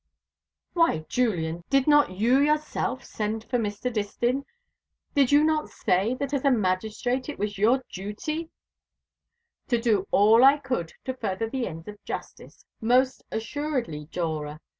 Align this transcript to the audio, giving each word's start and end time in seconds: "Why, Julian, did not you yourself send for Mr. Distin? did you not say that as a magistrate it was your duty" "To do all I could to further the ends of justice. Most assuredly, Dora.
"Why, 0.73 1.05
Julian, 1.07 1.63
did 1.69 1.85
not 1.85 2.09
you 2.09 2.39
yourself 2.39 3.03
send 3.05 3.43
for 3.43 3.59
Mr. 3.59 3.93
Distin? 3.93 4.45
did 5.13 5.31
you 5.31 5.43
not 5.43 5.69
say 5.69 6.15
that 6.15 6.33
as 6.33 6.43
a 6.43 6.49
magistrate 6.49 7.29
it 7.29 7.37
was 7.37 7.59
your 7.59 7.83
duty" 7.87 8.49
"To 9.69 9.79
do 9.79 10.07
all 10.09 10.43
I 10.43 10.57
could 10.57 10.91
to 11.05 11.13
further 11.13 11.47
the 11.47 11.67
ends 11.67 11.87
of 11.87 12.03
justice. 12.03 12.65
Most 12.81 13.21
assuredly, 13.29 14.05
Dora. 14.05 14.59